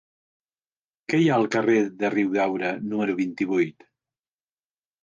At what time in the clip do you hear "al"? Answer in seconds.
1.35-1.45